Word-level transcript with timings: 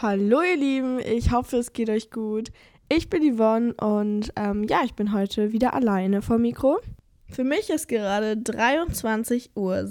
Hallo 0.00 0.42
ihr 0.42 0.56
Lieben, 0.56 1.00
ich 1.00 1.32
hoffe 1.32 1.56
es 1.56 1.72
geht 1.72 1.90
euch 1.90 2.12
gut. 2.12 2.52
Ich 2.88 3.10
bin 3.10 3.34
Yvonne 3.34 3.74
und 3.74 4.32
ähm, 4.36 4.62
ja, 4.62 4.82
ich 4.84 4.94
bin 4.94 5.12
heute 5.12 5.50
wieder 5.50 5.74
alleine 5.74 6.22
vor 6.22 6.38
Mikro. 6.38 6.78
Für 7.28 7.42
mich 7.42 7.68
ist 7.68 7.88
gerade 7.88 8.34
23.06 8.34 9.48
Uhr. 9.56 9.88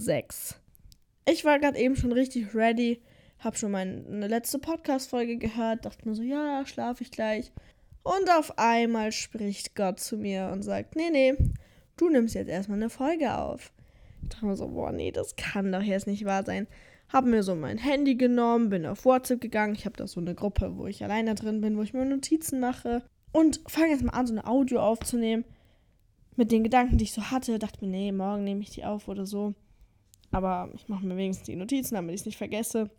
Ich 1.29 1.43
war 1.43 1.59
gerade 1.59 1.77
eben 1.77 1.97
schon 1.97 2.13
richtig 2.13 2.55
ready, 2.55 3.01
hab 3.39 3.57
schon 3.57 3.71
meine 3.71 4.27
letzte 4.27 4.59
Podcast-Folge 4.59 5.35
gehört, 5.35 5.83
dachte 5.83 6.07
mir 6.07 6.15
so, 6.15 6.23
ja, 6.23 6.65
schlafe 6.65 7.03
ich 7.03 7.11
gleich. 7.11 7.51
Und 8.03 8.31
auf 8.31 8.57
einmal 8.57 9.11
spricht 9.11 9.75
Gott 9.75 9.99
zu 9.99 10.15
mir 10.15 10.51
und 10.53 10.61
sagt, 10.61 10.95
nee, 10.95 11.09
nee, 11.11 11.35
du 11.97 12.07
nimmst 12.07 12.33
jetzt 12.33 12.47
erstmal 12.47 12.77
eine 12.77 12.89
Folge 12.89 13.37
auf. 13.37 13.73
Ich 14.23 14.29
dachte 14.29 14.45
mir 14.45 14.55
so, 14.55 14.69
boah, 14.69 14.93
nee, 14.93 15.11
das 15.11 15.35
kann 15.35 15.69
doch 15.73 15.81
jetzt 15.81 16.07
nicht 16.07 16.23
wahr 16.23 16.45
sein 16.45 16.65
habe 17.09 17.29
mir 17.29 17.43
so 17.43 17.55
mein 17.55 17.77
Handy 17.77 18.15
genommen, 18.15 18.69
bin 18.69 18.85
auf 18.85 19.05
WhatsApp 19.05 19.41
gegangen. 19.41 19.75
Ich 19.75 19.85
habe 19.85 19.95
da 19.95 20.07
so 20.07 20.19
eine 20.19 20.35
Gruppe, 20.35 20.75
wo 20.75 20.87
ich 20.87 21.03
alleine 21.03 21.35
drin 21.35 21.61
bin, 21.61 21.77
wo 21.77 21.81
ich 21.81 21.93
mir 21.93 22.05
Notizen 22.05 22.59
mache. 22.59 23.03
Und 23.31 23.61
fange 23.67 23.91
jetzt 23.91 24.03
mal 24.03 24.13
an, 24.13 24.27
so 24.27 24.33
ein 24.33 24.45
Audio 24.45 24.81
aufzunehmen. 24.81 25.45
Mit 26.35 26.51
den 26.51 26.63
Gedanken, 26.63 26.97
die 26.97 27.05
ich 27.05 27.13
so 27.13 27.31
hatte. 27.31 27.59
Dachte 27.59 27.83
mir, 27.85 27.91
nee, 27.91 28.11
morgen 28.11 28.43
nehme 28.43 28.61
ich 28.61 28.69
die 28.69 28.85
auf 28.85 29.07
oder 29.07 29.25
so. 29.25 29.53
Aber 30.31 30.69
ich 30.75 30.87
mache 30.87 31.05
mir 31.05 31.15
wenigstens 31.15 31.45
die 31.45 31.55
Notizen, 31.55 31.95
damit 31.95 32.13
ich 32.13 32.21
es 32.21 32.25
nicht 32.25 32.37
vergesse. 32.37 32.89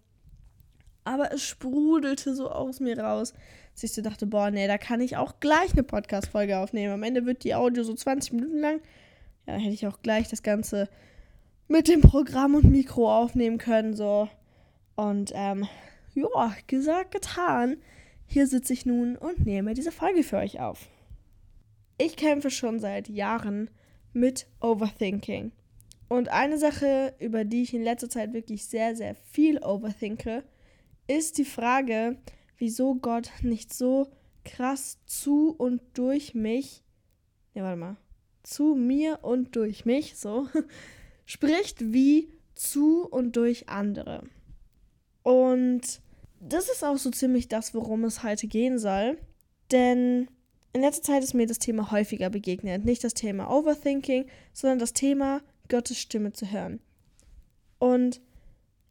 Aber 1.04 1.32
es 1.32 1.42
sprudelte 1.42 2.34
so 2.34 2.50
aus 2.50 2.80
mir 2.80 2.98
raus, 2.98 3.32
dass 3.74 3.84
ich 3.84 3.92
so 3.92 4.02
dachte, 4.02 4.26
boah, 4.26 4.50
nee, 4.50 4.66
da 4.66 4.78
kann 4.78 5.00
ich 5.00 5.16
auch 5.16 5.40
gleich 5.40 5.72
eine 5.72 5.82
Podcast-Folge 5.82 6.58
aufnehmen. 6.58 6.92
Am 6.92 7.02
Ende 7.02 7.26
wird 7.26 7.44
die 7.44 7.54
Audio 7.54 7.82
so 7.82 7.94
20 7.94 8.32
Minuten 8.32 8.58
lang. 8.58 8.80
Ja, 9.46 9.54
dann 9.54 9.60
hätte 9.60 9.74
ich 9.74 9.86
auch 9.86 10.02
gleich 10.02 10.28
das 10.28 10.42
Ganze 10.42 10.88
mit 11.68 11.86
dem 11.86 12.00
Programm 12.00 12.54
und 12.54 12.64
Mikro 12.70 13.14
aufnehmen 13.14 13.58
können. 13.58 13.94
So. 13.94 14.28
Und 14.96 15.32
ähm, 15.34 15.68
ja, 16.14 16.54
gesagt, 16.66 17.12
getan. 17.12 17.76
Hier 18.26 18.46
sitze 18.46 18.72
ich 18.72 18.84
nun 18.84 19.16
und 19.16 19.46
nehme 19.46 19.74
diese 19.74 19.92
Folge 19.92 20.22
für 20.22 20.36
euch 20.38 20.60
auf. 20.60 20.88
Ich 21.96 22.16
kämpfe 22.16 22.50
schon 22.50 22.78
seit 22.78 23.08
Jahren 23.08 23.70
mit 24.12 24.46
Overthinking. 24.60 25.52
Und 26.08 26.30
eine 26.30 26.58
Sache, 26.58 27.14
über 27.18 27.44
die 27.44 27.62
ich 27.62 27.74
in 27.74 27.82
letzter 27.82 28.08
Zeit 28.08 28.32
wirklich 28.32 28.66
sehr, 28.66 28.96
sehr 28.96 29.14
viel 29.14 29.58
overthinke, 29.62 30.42
ist 31.06 31.38
die 31.38 31.44
Frage, 31.44 32.16
wieso 32.56 32.94
Gott 32.94 33.30
nicht 33.42 33.72
so 33.74 34.10
krass 34.44 34.98
zu 35.04 35.54
und 35.56 35.82
durch 35.94 36.34
mich, 36.34 36.82
ne, 37.54 37.62
warte 37.62 37.76
mal, 37.76 37.96
zu 38.42 38.74
mir 38.74 39.18
und 39.22 39.54
durch 39.54 39.84
mich, 39.84 40.16
so, 40.16 40.48
spricht 41.28 41.92
wie 41.92 42.30
zu 42.54 43.06
und 43.06 43.36
durch 43.36 43.68
andere. 43.68 44.22
Und 45.22 46.00
das 46.40 46.70
ist 46.70 46.82
auch 46.82 46.96
so 46.96 47.10
ziemlich 47.10 47.48
das, 47.48 47.74
worum 47.74 48.04
es 48.04 48.22
heute 48.22 48.46
gehen 48.46 48.78
soll. 48.78 49.18
Denn 49.70 50.28
in 50.72 50.80
letzter 50.80 51.02
Zeit 51.02 51.22
ist 51.22 51.34
mir 51.34 51.46
das 51.46 51.58
Thema 51.58 51.90
häufiger 51.90 52.30
begegnet. 52.30 52.86
Nicht 52.86 53.04
das 53.04 53.12
Thema 53.12 53.50
Overthinking, 53.50 54.24
sondern 54.54 54.78
das 54.78 54.94
Thema 54.94 55.42
Gottes 55.68 55.98
Stimme 55.98 56.32
zu 56.32 56.50
hören. 56.50 56.80
Und 57.78 58.22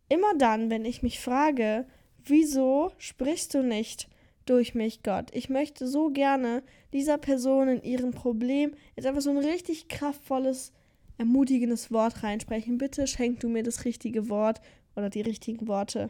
immer 0.07 0.37
dann, 0.37 0.69
wenn 0.69 0.85
ich 0.85 1.01
mich 1.01 1.19
frage, 1.19 1.87
wieso 2.23 2.91
sprichst 2.99 3.55
du 3.55 3.63
nicht 3.63 4.09
durch 4.45 4.75
mich, 4.75 5.01
Gott? 5.01 5.31
Ich 5.33 5.49
möchte 5.49 5.87
so 5.87 6.11
gerne 6.11 6.61
dieser 6.93 7.17
Person 7.17 7.67
in 7.67 7.81
ihrem 7.81 8.11
Problem 8.11 8.75
jetzt 8.95 9.07
einfach 9.07 9.21
so 9.21 9.31
ein 9.31 9.39
richtig 9.39 9.87
kraftvolles 9.87 10.71
ermutigendes 11.17 11.91
Wort 11.91 12.23
reinsprechen. 12.23 12.77
Bitte 12.77 13.07
schenk 13.07 13.39
du 13.39 13.49
mir 13.49 13.63
das 13.63 13.85
richtige 13.85 14.29
Wort 14.29 14.61
oder 14.95 15.09
die 15.09 15.21
richtigen 15.21 15.67
Worte. 15.67 16.09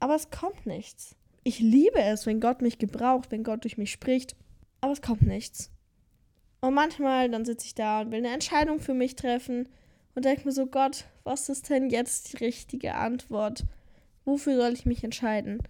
Aber 0.00 0.14
es 0.14 0.30
kommt 0.30 0.66
nichts. 0.66 1.16
Ich 1.44 1.60
liebe 1.60 2.00
es, 2.00 2.26
wenn 2.26 2.40
Gott 2.40 2.62
mich 2.62 2.78
gebraucht, 2.78 3.30
wenn 3.30 3.44
Gott 3.44 3.64
durch 3.64 3.78
mich 3.78 3.92
spricht, 3.92 4.34
aber 4.80 4.92
es 4.92 5.02
kommt 5.02 5.22
nichts. 5.22 5.70
Und 6.60 6.74
manchmal, 6.74 7.30
dann 7.30 7.44
sitze 7.44 7.66
ich 7.66 7.74
da 7.74 8.00
und 8.00 8.10
will 8.10 8.18
eine 8.18 8.32
Entscheidung 8.32 8.80
für 8.80 8.94
mich 8.94 9.16
treffen 9.16 9.68
und 10.14 10.24
denke 10.24 10.46
mir 10.46 10.52
so, 10.52 10.66
Gott, 10.66 11.04
was 11.24 11.48
ist 11.48 11.68
denn 11.68 11.90
jetzt 11.90 12.32
die 12.32 12.44
richtige 12.44 12.94
Antwort? 12.94 13.64
Wofür 14.24 14.56
soll 14.56 14.72
ich 14.72 14.86
mich 14.86 15.04
entscheiden? 15.04 15.62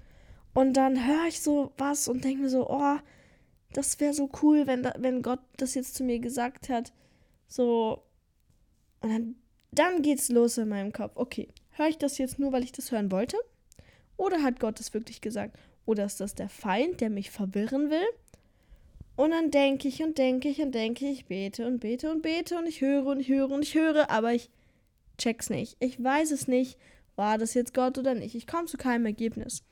Und 0.55 0.75
dann 0.75 1.07
höre 1.07 1.27
ich 1.27 1.41
so 1.41 1.73
was 1.77 2.07
und 2.07 2.23
denke 2.25 2.43
mir 2.43 2.49
so, 2.49 2.71
oh, 2.71 2.97
das 3.73 3.99
wäre 3.99 4.15
so 4.15 4.31
cool, 4.43 4.69
wenn, 4.69 4.85
da, 4.85 4.95
wenn 4.99 5.23
Gott 5.23 5.41
das 5.57 5.75
jetzt 5.75 5.97
zu 5.97 6.05
mir 6.05 6.21
gesagt 6.21 6.69
hat. 6.69 6.93
So, 7.49 8.03
und 9.05 9.11
dann, 9.11 9.35
dann 9.71 10.03
geht's 10.03 10.31
los 10.31 10.57
in 10.57 10.71
meinem 10.71 10.93
Kopf. 10.93 11.13
Okay, 11.17 11.49
höre 11.73 11.89
ich 11.89 11.99
das 11.99 12.17
jetzt 12.17 12.39
nur, 12.39 12.53
weil 12.53 12.65
ich 12.65 12.73
das 12.73 12.91
hören 12.91 13.13
wollte? 13.13 13.37
Oder 14.17 14.43
hat 14.43 14.61
Gott 14.61 14.81
es 14.81 14.95
wirklich 14.95 15.21
gesagt? 15.21 15.59
Oder 15.85 16.07
ist 16.07 16.21
das 16.21 16.35
der 16.35 16.49
Feind, 16.49 17.03
der 17.03 17.11
mich 17.11 17.31
verwirren 17.31 17.91
will? 17.91 18.07
Und 19.17 19.33
dann 19.33 19.51
denke 19.51 19.89
ich 19.89 20.03
und 20.03 20.17
denke 20.17 20.49
ich 20.49 20.63
und 20.63 20.75
denke 20.75 21.07
ich, 21.07 21.27
bete 21.27 21.67
und 21.67 21.81
bete 21.81 22.11
und 22.11 22.23
bete 22.23 22.57
und 22.57 22.67
ich 22.67 22.81
höre 22.81 23.05
und 23.05 23.21
ich 23.21 23.29
höre 23.29 23.51
und 23.51 23.63
ich 23.63 23.75
höre, 23.75 24.11
aber 24.11 24.33
ich 24.33 24.49
check's 25.19 25.51
nicht. 25.51 25.77
Ich 25.81 26.03
weiß 26.03 26.31
es 26.31 26.49
nicht, 26.49 26.79
war 27.15 27.37
das 27.37 27.53
jetzt 27.53 27.75
Gott 27.75 27.99
oder 27.99 28.15
nicht. 28.15 28.35
Ich 28.35 28.47
komme 28.47 28.65
zu 28.65 28.79
keinem 28.79 29.05
Ergebnis. 29.05 29.63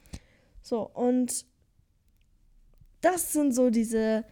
So, 0.60 0.82
und 0.82 1.46
das 3.00 3.32
sind 3.32 3.54
so 3.54 3.70
diese 3.70 4.24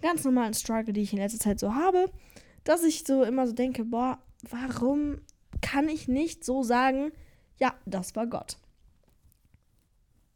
ganz 0.00 0.22
normalen 0.24 0.54
Struggle, 0.54 0.92
die 0.92 1.02
ich 1.02 1.12
in 1.12 1.18
letzter 1.18 1.40
Zeit 1.40 1.58
so 1.58 1.74
habe, 1.74 2.08
dass 2.62 2.84
ich 2.84 3.04
so 3.04 3.22
immer 3.22 3.46
so 3.46 3.52
denke, 3.52 3.84
boah, 3.84 4.18
warum 4.50 5.20
kann 5.60 5.88
ich 5.88 6.08
nicht 6.08 6.44
so 6.44 6.62
sagen, 6.62 7.12
ja, 7.58 7.74
das 7.86 8.16
war 8.16 8.26
Gott? 8.26 8.58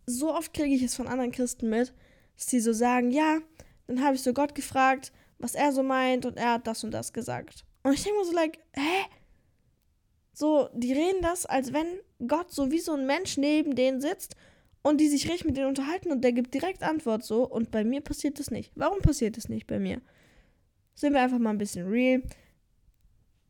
So 0.07 0.35
oft 0.35 0.55
kriege 0.55 0.75
ich 0.75 0.83
es 0.83 0.95
von 0.95 1.07
anderen 1.07 1.33
Christen 1.33 1.69
mit, 1.69 1.93
dass 2.37 2.47
die 2.47 2.61
so 2.61 2.73
sagen, 2.73 3.11
ja, 3.11 3.39
dann 3.87 4.03
habe 4.03 4.15
ich 4.15 4.23
so 4.23 4.33
Gott 4.33 4.55
gefragt, 4.55 5.13
was 5.39 5.55
er 5.55 5.73
so 5.73 5.83
meint 5.83 6.27
und 6.27 6.37
er 6.37 6.55
hat 6.55 6.67
das 6.67 6.85
und 6.85 6.93
das 6.93 7.13
gesagt. 7.13 7.65
Und 7.83 7.93
ich 7.93 8.03
denke 8.03 8.19
mir 8.19 8.25
so, 8.25 8.33
like, 8.33 8.59
hä? 8.75 9.05
So, 10.33 10.69
die 10.73 10.93
reden 10.93 11.21
das, 11.21 11.47
als 11.47 11.73
wenn 11.73 11.87
Gott 12.27 12.53
so 12.53 12.71
wie 12.71 12.79
so 12.79 12.93
ein 12.93 13.07
Mensch 13.07 13.37
neben 13.37 13.75
denen 13.75 14.01
sitzt 14.01 14.37
und 14.83 15.01
die 15.01 15.09
sich 15.09 15.29
richtig 15.29 15.47
mit 15.47 15.57
denen 15.57 15.69
unterhalten 15.69 16.13
und 16.13 16.23
der 16.23 16.33
gibt 16.33 16.55
direkt 16.55 16.83
Antwort 16.83 17.25
so. 17.25 17.45
Und 17.45 17.71
bei 17.71 17.85
mir 17.85 18.01
passiert 18.01 18.39
das 18.39 18.51
nicht. 18.51 18.73
Warum 18.77 19.01
passiert 19.01 19.37
das 19.37 19.49
nicht 19.49 19.67
bei 19.67 19.79
mir? 19.79 20.01
Sind 20.95 21.13
wir 21.13 21.21
einfach 21.21 21.39
mal 21.39 21.51
ein 21.51 21.59
bisschen 21.59 21.89
real 21.89 22.23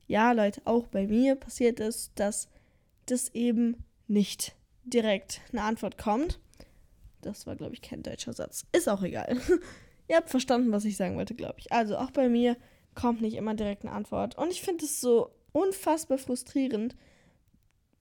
ja, 0.08 0.32
Leute, 0.32 0.62
auch 0.64 0.86
bei 0.86 1.06
mir 1.06 1.36
passiert 1.36 1.80
es, 1.80 2.12
dass 2.14 2.48
das 3.06 3.28
eben 3.34 3.84
nicht 4.06 4.56
direkt 4.84 5.40
eine 5.52 5.62
Antwort 5.62 5.98
kommt. 5.98 6.40
Das 7.20 7.46
war, 7.46 7.56
glaube 7.56 7.74
ich, 7.74 7.82
kein 7.82 8.02
deutscher 8.02 8.32
Satz. 8.32 8.66
Ist 8.72 8.88
auch 8.88 9.02
egal. 9.02 9.36
Ihr 10.08 10.16
habt 10.16 10.30
verstanden, 10.30 10.72
was 10.72 10.86
ich 10.86 10.96
sagen 10.96 11.16
wollte, 11.16 11.34
glaube 11.34 11.56
ich. 11.58 11.70
Also 11.70 11.98
auch 11.98 12.10
bei 12.10 12.28
mir 12.28 12.56
kommt 12.94 13.20
nicht 13.20 13.36
immer 13.36 13.54
direkt 13.54 13.84
eine 13.84 13.92
Antwort. 13.92 14.36
Und 14.38 14.50
ich 14.50 14.62
finde 14.62 14.86
es 14.86 15.00
so 15.00 15.30
unfassbar 15.52 16.18
frustrierend, 16.18 16.96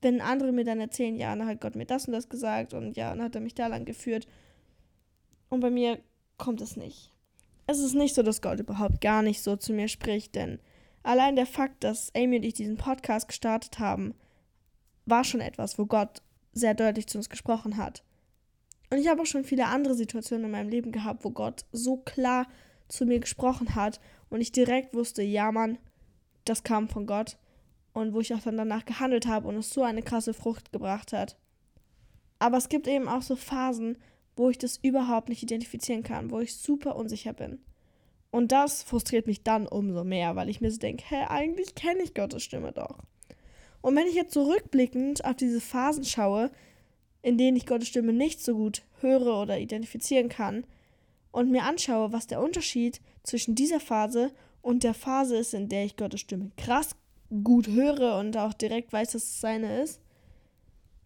wenn 0.02 0.22
andere 0.22 0.52
mir 0.54 0.64
dann 0.64 0.80
erzählen, 0.80 1.16
ja, 1.16 1.36
dann 1.36 1.48
hat 1.48 1.60
Gott 1.60 1.76
mir 1.76 1.86
das 1.86 2.08
und 2.08 2.14
das 2.14 2.30
gesagt 2.30 2.74
und 2.74 2.96
ja, 2.96 3.10
dann 3.10 3.24
hat 3.24 3.36
er 3.36 3.42
mich 3.42 3.56
da 3.56 3.68
lang 3.68 3.84
geführt. 3.84 4.28
Und 5.50 5.60
bei 5.60 5.70
mir 5.70 6.00
kommt 6.38 6.62
es 6.62 6.78
nicht. 6.78 7.12
Es 7.66 7.80
ist 7.80 7.96
nicht 7.96 8.16
so, 8.16 8.24
dass 8.24 8.42
Gott 8.42 8.60
überhaupt 8.60 9.02
gar 9.02 9.22
nicht 9.22 9.42
so 9.42 9.58
zu 9.58 9.74
mir 9.74 9.88
spricht, 9.88 10.36
denn 10.36 10.60
Allein 11.08 11.38
der 11.38 11.46
Fakt, 11.46 11.86
dass 11.86 12.14
Amy 12.18 12.36
und 12.36 12.44
ich 12.44 12.56
diesen 12.56 12.76
Podcast 12.76 13.30
gestartet 13.30 13.80
haben, 13.80 14.14
war 15.06 15.24
schon 15.24 15.40
etwas, 15.40 15.80
wo 15.80 15.86
Gott 15.86 16.22
sehr 16.52 16.74
deutlich 16.74 17.08
zu 17.08 17.18
uns 17.18 17.30
gesprochen 17.30 17.78
hat. 17.78 18.04
Und 18.92 18.98
ich 18.98 19.08
habe 19.08 19.22
auch 19.22 19.26
schon 19.26 19.46
viele 19.46 19.68
andere 19.68 19.94
Situationen 19.94 20.48
in 20.48 20.52
meinem 20.52 20.68
Leben 20.68 20.92
gehabt, 20.92 21.24
wo 21.24 21.30
Gott 21.30 21.64
so 21.72 21.96
klar 21.96 22.46
zu 22.90 23.06
mir 23.06 23.22
gesprochen 23.22 23.74
hat 23.74 24.02
und 24.30 24.42
ich 24.42 24.52
direkt 24.52 24.94
wusste, 24.94 25.24
ja 25.24 25.50
Mann, 25.54 25.78
das 26.44 26.64
kam 26.64 26.90
von 26.90 27.06
Gott. 27.06 27.38
Und 27.94 28.14
wo 28.14 28.20
ich 28.20 28.34
auch 28.34 28.42
dann 28.42 28.58
danach 28.58 28.84
gehandelt 28.84 29.28
habe 29.28 29.48
und 29.48 29.56
es 29.56 29.70
so 29.70 29.84
eine 29.84 30.04
krasse 30.04 30.34
Frucht 30.34 30.74
gebracht 30.74 31.14
hat. 31.14 31.38
Aber 32.38 32.58
es 32.58 32.68
gibt 32.68 32.86
eben 32.86 33.08
auch 33.08 33.22
so 33.22 33.38
Phasen, 33.38 33.98
wo 34.36 34.50
ich 34.50 34.58
das 34.58 34.76
überhaupt 34.76 35.30
nicht 35.30 35.42
identifizieren 35.42 36.04
kann, 36.04 36.32
wo 36.32 36.42
ich 36.42 36.58
super 36.58 36.98
unsicher 36.98 37.32
bin. 37.32 37.60
Und 38.32 38.52
das 38.52 38.84
frustriert 38.84 39.28
mich 39.28 39.44
dann 39.44 39.68
umso 39.68 40.04
mehr, 40.04 40.36
weil 40.36 40.50
ich 40.50 40.62
mir 40.62 40.72
so 40.72 40.78
denke, 40.78 41.04
hä, 41.08 41.26
eigentlich 41.30 41.76
kenne 41.76 42.04
ich 42.04 42.14
Gottes 42.14 42.44
Stimme 42.44 42.72
doch. 42.72 43.00
Und 43.82 43.96
wenn 43.96 44.08
ich 44.08 44.16
jetzt 44.16 44.34
zurückblickend 44.34 45.24
auf 45.26 45.36
diese 45.36 45.62
Phasen 45.62 46.04
schaue, 46.04 46.52
in 47.22 47.38
denen 47.38 47.58
ich 47.58 47.66
Gottes 47.66 47.88
Stimme 47.88 48.14
nicht 48.14 48.44
so 48.44 48.56
gut 48.56 48.84
höre 49.02 49.42
oder 49.42 49.58
identifizieren 49.58 50.30
kann, 50.30 50.66
und 51.32 51.52
mir 51.52 51.64
anschaue, 51.66 52.12
was 52.14 52.26
der 52.26 52.42
Unterschied 52.42 53.00
zwischen 53.22 53.54
dieser 53.54 53.80
Phase 53.80 54.32
und 54.64 54.84
der 54.84 54.96
Phase 54.96 55.38
ist, 55.38 55.54
in 55.54 55.70
der 55.70 55.86
ich 55.86 55.96
Gottes 55.96 56.22
Stimme 56.22 56.52
krass 56.58 56.96
gut 57.44 57.68
höre 57.68 58.18
und 58.18 58.36
auch 58.38 58.54
direkt 58.54 58.92
weiß, 58.92 59.12
dass 59.12 59.24
es 59.24 59.40
seine 59.40 59.84
ist, 59.84 60.02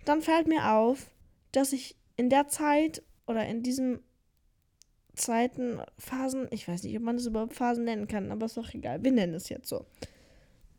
dann 0.05 0.21
fällt 0.21 0.47
mir 0.47 0.71
auf, 0.71 1.11
dass 1.51 1.73
ich 1.73 1.97
in 2.15 2.29
der 2.29 2.47
Zeit 2.47 3.03
oder 3.27 3.45
in 3.45 3.61
diesem 3.61 3.99
Zeiten, 5.13 5.79
Phasen, 5.97 6.47
ich 6.51 6.67
weiß 6.67 6.83
nicht, 6.83 6.95
ob 6.97 7.03
man 7.03 7.17
das 7.17 7.25
überhaupt 7.25 7.53
Phasen 7.53 7.83
nennen 7.83 8.07
kann, 8.07 8.31
aber 8.31 8.45
ist 8.45 8.57
doch 8.57 8.73
egal. 8.73 9.03
Wir 9.03 9.11
nennen 9.11 9.33
es 9.33 9.49
jetzt 9.49 9.67
so. 9.67 9.85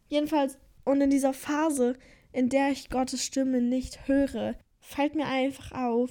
Jedenfalls, 0.08 0.58
und 0.84 1.00
in 1.00 1.10
dieser 1.10 1.32
Phase, 1.32 1.96
in 2.32 2.48
der 2.48 2.70
ich 2.70 2.90
Gottes 2.90 3.24
Stimme 3.24 3.60
nicht 3.60 4.08
höre, 4.08 4.54
fällt 4.80 5.14
mir 5.14 5.26
einfach 5.26 5.72
auf, 5.72 6.10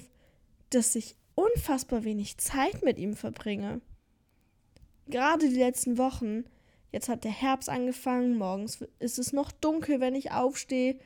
dass 0.70 0.94
ich 0.94 1.16
unfassbar 1.34 2.04
wenig 2.04 2.38
Zeit 2.38 2.82
mit 2.82 2.98
ihm 2.98 3.14
verbringe. 3.14 3.80
Gerade 5.08 5.48
die 5.48 5.56
letzten 5.56 5.98
Wochen, 5.98 6.44
jetzt 6.90 7.08
hat 7.08 7.24
der 7.24 7.32
Herbst 7.32 7.68
angefangen, 7.68 8.36
morgens 8.36 8.84
ist 8.98 9.18
es 9.18 9.32
noch 9.32 9.50
dunkel, 9.52 10.00
wenn 10.00 10.14
ich 10.14 10.30
aufstehe. 10.32 10.98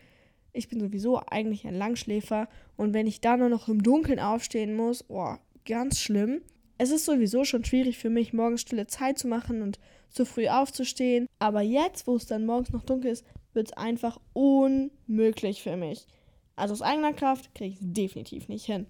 Ich 0.52 0.68
bin 0.68 0.80
sowieso 0.80 1.20
eigentlich 1.26 1.66
ein 1.66 1.74
Langschläfer 1.74 2.48
und 2.76 2.94
wenn 2.94 3.06
ich 3.06 3.20
dann 3.20 3.40
nur 3.40 3.48
noch 3.48 3.68
im 3.68 3.82
Dunkeln 3.82 4.20
aufstehen 4.20 4.74
muss, 4.74 5.04
oh, 5.08 5.34
ganz 5.64 6.00
schlimm. 6.00 6.42
Es 6.78 6.90
ist 6.90 7.04
sowieso 7.06 7.44
schon 7.44 7.64
schwierig 7.64 7.98
für 7.98 8.10
mich, 8.10 8.32
morgens 8.32 8.60
stille 8.60 8.86
Zeit 8.86 9.18
zu 9.18 9.28
machen 9.28 9.62
und 9.62 9.78
so 10.08 10.24
früh 10.24 10.48
aufzustehen. 10.48 11.26
Aber 11.38 11.62
jetzt, 11.62 12.06
wo 12.06 12.16
es 12.16 12.26
dann 12.26 12.46
morgens 12.46 12.70
noch 12.70 12.82
dunkel 12.82 13.10
ist, 13.10 13.24
wird 13.54 13.68
es 13.68 13.72
einfach 13.76 14.20
unmöglich 14.34 15.62
für 15.62 15.76
mich. 15.76 16.06
Also 16.54 16.72
aus 16.72 16.82
eigener 16.82 17.12
Kraft 17.12 17.54
kriege 17.54 17.74
ich 17.74 17.80
es 17.80 17.86
definitiv 17.92 18.48
nicht 18.48 18.66
hin. 18.66 18.86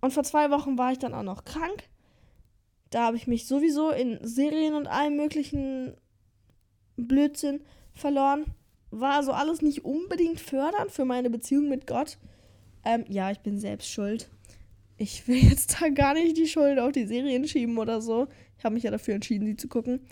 Und 0.00 0.12
vor 0.12 0.24
zwei 0.24 0.50
Wochen 0.50 0.76
war 0.76 0.92
ich 0.92 0.98
dann 0.98 1.14
auch 1.14 1.22
noch 1.22 1.44
krank. 1.44 1.84
Da 2.90 3.06
habe 3.06 3.16
ich 3.16 3.26
mich 3.26 3.46
sowieso 3.46 3.90
in 3.90 4.18
Serien 4.22 4.74
und 4.74 4.86
allem 4.86 5.16
möglichen 5.16 5.94
Blödsinn 6.96 7.62
verloren. 7.94 8.44
War 8.90 9.14
also 9.14 9.32
alles 9.32 9.62
nicht 9.62 9.84
unbedingt 9.84 10.40
fördernd 10.40 10.90
für 10.90 11.06
meine 11.06 11.30
Beziehung 11.30 11.68
mit 11.68 11.86
Gott. 11.86 12.18
Ähm, 12.84 13.04
ja, 13.08 13.30
ich 13.30 13.40
bin 13.40 13.58
selbst 13.58 13.88
schuld. 13.88 14.28
Ich 15.02 15.26
will 15.26 15.42
jetzt 15.50 15.80
da 15.80 15.88
gar 15.88 16.14
nicht 16.14 16.36
die 16.36 16.46
Schuld 16.46 16.78
auf 16.78 16.92
die 16.92 17.06
Serien 17.06 17.48
schieben 17.48 17.76
oder 17.76 18.00
so. 18.00 18.28
Ich 18.56 18.64
habe 18.64 18.74
mich 18.74 18.84
ja 18.84 18.92
dafür 18.92 19.14
entschieden, 19.14 19.46
sie 19.46 19.56
zu 19.56 19.66
gucken. 19.66 20.06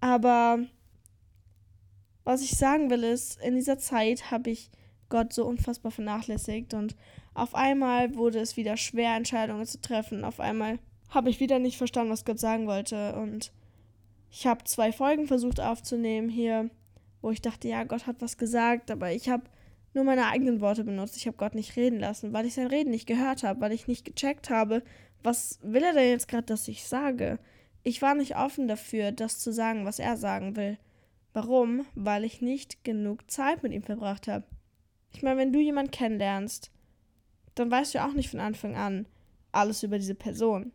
Aber 0.00 0.60
was 2.24 2.40
ich 2.40 2.52
sagen 2.56 2.88
will 2.88 3.04
ist, 3.04 3.38
in 3.42 3.54
dieser 3.54 3.78
Zeit 3.78 4.30
habe 4.30 4.48
ich 4.48 4.70
Gott 5.10 5.34
so 5.34 5.44
unfassbar 5.44 5.92
vernachlässigt 5.92 6.72
und 6.72 6.96
auf 7.34 7.54
einmal 7.54 8.14
wurde 8.16 8.38
es 8.38 8.56
wieder 8.56 8.78
schwer, 8.78 9.14
Entscheidungen 9.14 9.66
zu 9.66 9.78
treffen. 9.82 10.24
Auf 10.24 10.40
einmal 10.40 10.78
habe 11.10 11.28
ich 11.28 11.38
wieder 11.38 11.58
nicht 11.58 11.76
verstanden, 11.76 12.10
was 12.10 12.24
Gott 12.24 12.40
sagen 12.40 12.66
wollte 12.66 13.14
und 13.16 13.52
ich 14.30 14.46
habe 14.46 14.64
zwei 14.64 14.90
Folgen 14.90 15.26
versucht 15.26 15.60
aufzunehmen 15.60 16.30
hier, 16.30 16.70
wo 17.20 17.30
ich 17.30 17.42
dachte, 17.42 17.68
ja, 17.68 17.84
Gott 17.84 18.06
hat 18.06 18.22
was 18.22 18.38
gesagt, 18.38 18.90
aber 18.90 19.12
ich 19.12 19.28
habe 19.28 19.44
nur 19.94 20.04
meine 20.04 20.26
eigenen 20.26 20.60
Worte 20.60 20.84
benutzt. 20.84 21.16
Ich 21.16 21.26
habe 21.26 21.36
Gott 21.36 21.54
nicht 21.54 21.76
reden 21.76 22.00
lassen, 22.00 22.32
weil 22.32 22.46
ich 22.46 22.54
sein 22.54 22.66
Reden 22.66 22.90
nicht 22.90 23.06
gehört 23.06 23.42
habe, 23.42 23.60
weil 23.60 23.72
ich 23.72 23.86
nicht 23.86 24.04
gecheckt 24.04 24.50
habe, 24.50 24.82
was 25.22 25.58
will 25.62 25.82
er 25.82 25.94
denn 25.94 26.10
jetzt 26.10 26.28
gerade, 26.28 26.44
dass 26.44 26.68
ich 26.68 26.86
sage. 26.86 27.38
Ich 27.82 28.02
war 28.02 28.14
nicht 28.14 28.36
offen 28.36 28.68
dafür, 28.68 29.12
das 29.12 29.38
zu 29.38 29.52
sagen, 29.52 29.84
was 29.84 29.98
er 29.98 30.16
sagen 30.16 30.56
will. 30.56 30.78
Warum? 31.32 31.86
Weil 31.94 32.24
ich 32.24 32.40
nicht 32.40 32.84
genug 32.84 33.30
Zeit 33.30 33.62
mit 33.62 33.72
ihm 33.72 33.82
verbracht 33.82 34.28
habe. 34.28 34.44
Ich 35.12 35.22
meine, 35.22 35.38
wenn 35.38 35.52
du 35.52 35.60
jemanden 35.60 35.90
kennenlernst, 35.90 36.70
dann 37.54 37.70
weißt 37.70 37.94
du 37.94 38.04
auch 38.04 38.12
nicht 38.12 38.30
von 38.30 38.40
Anfang 38.40 38.74
an 38.76 39.06
alles 39.52 39.82
über 39.82 39.98
diese 39.98 40.14
Person. 40.14 40.72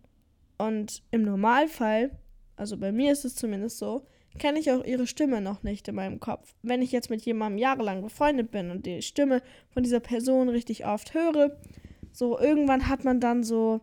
Und 0.58 1.04
im 1.12 1.24
Normalfall, 1.24 2.12
also 2.56 2.78
bei 2.78 2.92
mir 2.92 3.12
ist 3.12 3.26
es 3.26 3.36
zumindest 3.36 3.78
so, 3.78 4.06
kenne 4.38 4.60
ich 4.60 4.72
auch 4.72 4.84
ihre 4.84 5.08
Stimme 5.08 5.42
noch 5.42 5.64
nicht 5.64 5.88
in 5.88 5.96
meinem 5.96 6.20
Kopf. 6.20 6.54
Wenn 6.62 6.82
ich 6.82 6.92
jetzt 6.92 7.10
mit 7.10 7.22
jemandem 7.22 7.58
jahrelang 7.58 8.02
befreundet 8.02 8.52
bin 8.52 8.70
und 8.70 8.86
die 8.86 9.02
Stimme 9.02 9.42
von 9.72 9.84
dieser 9.84 10.00
Person 10.00 10.50
richtig 10.50 10.86
oft 10.86 11.14
höre, 11.14 11.58
so 12.12 12.40
irgendwann 12.40 12.88
hat 12.88 13.04
man 13.04 13.20
dann 13.20 13.44
so, 13.44 13.82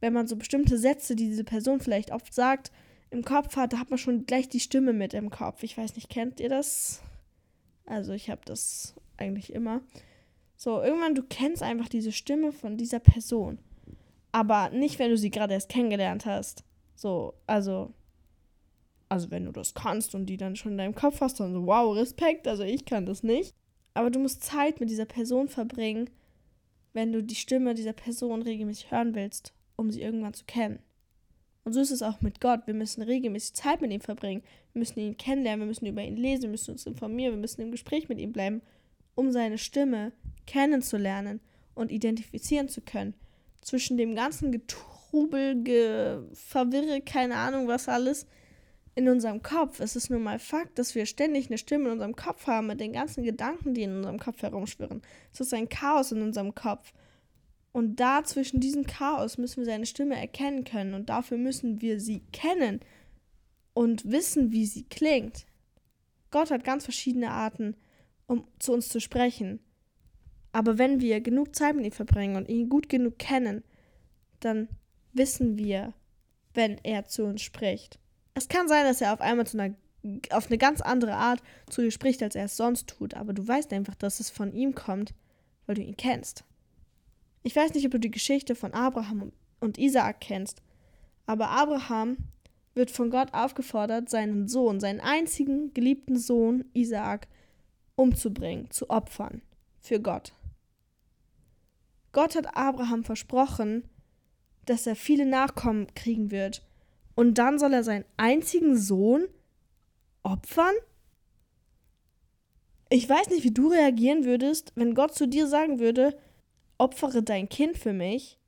wenn 0.00 0.12
man 0.12 0.26
so 0.26 0.36
bestimmte 0.36 0.78
Sätze, 0.78 1.16
die 1.16 1.28
diese 1.28 1.44
Person 1.44 1.80
vielleicht 1.80 2.12
oft 2.12 2.34
sagt, 2.34 2.70
im 3.10 3.24
Kopf 3.24 3.56
hat, 3.56 3.72
da 3.72 3.78
hat 3.78 3.90
man 3.90 3.98
schon 3.98 4.26
gleich 4.26 4.48
die 4.48 4.60
Stimme 4.60 4.92
mit 4.92 5.14
im 5.14 5.30
Kopf. 5.30 5.62
Ich 5.62 5.78
weiß 5.78 5.94
nicht, 5.96 6.10
kennt 6.10 6.40
ihr 6.40 6.48
das? 6.48 7.02
Also 7.86 8.12
ich 8.12 8.28
habe 8.28 8.42
das 8.44 8.94
eigentlich 9.16 9.52
immer. 9.52 9.80
So, 10.56 10.82
irgendwann, 10.82 11.14
du 11.14 11.22
kennst 11.22 11.62
einfach 11.62 11.88
diese 11.88 12.12
Stimme 12.12 12.52
von 12.52 12.76
dieser 12.76 12.98
Person. 12.98 13.58
Aber 14.32 14.70
nicht, 14.70 14.98
wenn 14.98 15.10
du 15.10 15.16
sie 15.16 15.30
gerade 15.30 15.54
erst 15.54 15.68
kennengelernt 15.68 16.26
hast. 16.26 16.64
So, 16.94 17.34
also. 17.46 17.94
Also, 19.08 19.30
wenn 19.30 19.46
du 19.46 19.52
das 19.52 19.74
kannst 19.74 20.14
und 20.14 20.26
die 20.26 20.36
dann 20.36 20.56
schon 20.56 20.72
in 20.72 20.78
deinem 20.78 20.94
Kopf 20.94 21.20
hast, 21.20 21.40
dann 21.40 21.52
so, 21.52 21.66
wow, 21.66 21.96
Respekt. 21.96 22.46
Also, 22.46 22.62
ich 22.62 22.84
kann 22.84 23.06
das 23.06 23.22
nicht. 23.22 23.54
Aber 23.94 24.10
du 24.10 24.18
musst 24.18 24.44
Zeit 24.44 24.80
mit 24.80 24.90
dieser 24.90 25.06
Person 25.06 25.48
verbringen, 25.48 26.10
wenn 26.92 27.12
du 27.12 27.22
die 27.22 27.34
Stimme 27.34 27.74
dieser 27.74 27.92
Person 27.92 28.42
regelmäßig 28.42 28.90
hören 28.90 29.14
willst, 29.14 29.54
um 29.76 29.90
sie 29.90 30.02
irgendwann 30.02 30.34
zu 30.34 30.44
kennen. 30.44 30.80
Und 31.64 31.72
so 31.72 31.80
ist 31.80 31.90
es 31.90 32.02
auch 32.02 32.20
mit 32.20 32.40
Gott. 32.40 32.66
Wir 32.66 32.74
müssen 32.74 33.02
regelmäßig 33.02 33.54
Zeit 33.54 33.80
mit 33.80 33.92
ihm 33.92 34.00
verbringen. 34.00 34.42
Wir 34.72 34.78
müssen 34.78 35.00
ihn 35.00 35.16
kennenlernen, 35.16 35.60
wir 35.60 35.66
müssen 35.66 35.86
über 35.86 36.02
ihn 36.02 36.16
lesen, 36.16 36.44
wir 36.44 36.50
müssen 36.50 36.70
uns 36.70 36.86
informieren, 36.86 37.34
wir 37.34 37.40
müssen 37.40 37.60
im 37.60 37.70
Gespräch 37.70 38.08
mit 38.08 38.18
ihm 38.18 38.32
bleiben, 38.32 38.62
um 39.14 39.32
seine 39.32 39.58
Stimme 39.58 40.12
kennenzulernen 40.46 41.40
und 41.74 41.92
identifizieren 41.92 42.68
zu 42.68 42.80
können. 42.80 43.14
Zwischen 43.60 43.98
dem 43.98 44.14
ganzen 44.14 44.50
Getrubel, 44.50 45.62
Ge 45.62 46.20
Verwirre, 46.32 47.02
keine 47.02 47.36
Ahnung 47.36 47.68
was 47.68 47.88
alles 47.88 48.26
in 48.98 49.08
unserem 49.08 49.44
Kopf. 49.44 49.78
Es 49.78 49.94
ist 49.94 50.10
nun 50.10 50.24
mal 50.24 50.40
Fakt, 50.40 50.76
dass 50.76 50.96
wir 50.96 51.06
ständig 51.06 51.46
eine 51.46 51.56
Stimme 51.56 51.84
in 51.84 51.92
unserem 51.92 52.16
Kopf 52.16 52.48
haben 52.48 52.66
mit 52.66 52.80
den 52.80 52.92
ganzen 52.92 53.22
Gedanken, 53.22 53.72
die 53.72 53.84
in 53.84 53.98
unserem 53.98 54.18
Kopf 54.18 54.42
herumschwirren. 54.42 55.02
Es 55.32 55.38
ist 55.38 55.54
ein 55.54 55.68
Chaos 55.68 56.10
in 56.10 56.20
unserem 56.20 56.52
Kopf. 56.56 56.92
Und 57.70 58.00
da 58.00 58.24
zwischen 58.24 58.58
diesem 58.58 58.86
Chaos 58.86 59.38
müssen 59.38 59.58
wir 59.58 59.66
seine 59.66 59.86
Stimme 59.86 60.16
erkennen 60.16 60.64
können 60.64 60.94
und 60.94 61.10
dafür 61.10 61.38
müssen 61.38 61.80
wir 61.80 62.00
sie 62.00 62.24
kennen 62.32 62.80
und 63.72 64.10
wissen, 64.10 64.50
wie 64.50 64.66
sie 64.66 64.82
klingt. 64.82 65.46
Gott 66.32 66.50
hat 66.50 66.64
ganz 66.64 66.82
verschiedene 66.82 67.30
Arten, 67.30 67.76
um 68.26 68.48
zu 68.58 68.72
uns 68.72 68.88
zu 68.88 69.00
sprechen. 69.00 69.60
Aber 70.50 70.76
wenn 70.76 71.00
wir 71.00 71.20
genug 71.20 71.54
Zeit 71.54 71.76
mit 71.76 71.84
ihm 71.84 71.92
verbringen 71.92 72.34
und 72.34 72.48
ihn 72.48 72.68
gut 72.68 72.88
genug 72.88 73.16
kennen, 73.20 73.62
dann 74.40 74.66
wissen 75.12 75.56
wir, 75.56 75.94
wenn 76.52 76.78
er 76.82 77.04
zu 77.04 77.22
uns 77.26 77.42
spricht. 77.42 78.00
Es 78.34 78.48
kann 78.48 78.68
sein, 78.68 78.84
dass 78.84 79.00
er 79.00 79.12
auf 79.12 79.20
einmal 79.20 79.46
zu 79.46 79.58
einer, 79.58 79.74
auf 80.30 80.46
eine 80.46 80.58
ganz 80.58 80.80
andere 80.80 81.14
Art 81.14 81.42
zu 81.68 81.82
dir 81.82 81.90
spricht, 81.90 82.22
als 82.22 82.34
er 82.34 82.44
es 82.44 82.56
sonst 82.56 82.88
tut, 82.88 83.14
aber 83.14 83.32
du 83.32 83.46
weißt 83.46 83.72
einfach, 83.72 83.94
dass 83.94 84.20
es 84.20 84.30
von 84.30 84.52
ihm 84.52 84.74
kommt, 84.74 85.14
weil 85.66 85.74
du 85.74 85.82
ihn 85.82 85.96
kennst. 85.96 86.44
Ich 87.42 87.56
weiß 87.56 87.74
nicht, 87.74 87.84
ob 87.86 87.92
du 87.92 88.00
die 88.00 88.10
Geschichte 88.10 88.54
von 88.54 88.74
Abraham 88.74 89.32
und 89.60 89.78
Isaak 89.78 90.20
kennst, 90.20 90.62
aber 91.26 91.50
Abraham 91.50 92.16
wird 92.74 92.90
von 92.90 93.10
Gott 93.10 93.34
aufgefordert, 93.34 94.08
seinen 94.08 94.48
Sohn, 94.48 94.80
seinen 94.80 95.00
einzigen 95.00 95.74
geliebten 95.74 96.16
Sohn 96.16 96.64
Isaak, 96.72 97.26
umzubringen, 97.96 98.70
zu 98.70 98.88
opfern 98.88 99.42
für 99.80 100.00
Gott. 100.00 100.32
Gott 102.12 102.36
hat 102.36 102.56
Abraham 102.56 103.04
versprochen, 103.04 103.84
dass 104.64 104.86
er 104.86 104.96
viele 104.96 105.26
Nachkommen 105.26 105.92
kriegen 105.94 106.30
wird. 106.30 106.62
Und 107.18 107.34
dann 107.34 107.58
soll 107.58 107.72
er 107.74 107.82
seinen 107.82 108.04
einzigen 108.16 108.78
Sohn 108.78 109.26
opfern? 110.22 110.76
Ich 112.90 113.08
weiß 113.08 113.30
nicht, 113.30 113.42
wie 113.42 113.50
du 113.50 113.72
reagieren 113.72 114.24
würdest, 114.24 114.70
wenn 114.76 114.94
Gott 114.94 115.16
zu 115.16 115.26
dir 115.26 115.48
sagen 115.48 115.80
würde, 115.80 116.16
opfere 116.78 117.24
dein 117.24 117.48
Kind 117.48 117.76
für 117.76 117.92
mich. 117.92 118.38